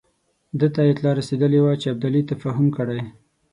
[0.59, 3.01] ده ته اطلاع رسېدلې وه چې ابدالي تفاهم کړی.